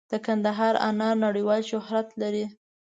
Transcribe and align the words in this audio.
د 0.11 0.13
کندهار 0.25 0.75
انار 0.89 1.15
نړیوال 1.25 1.61
شهرت 1.69 2.07
لري. 2.21 2.45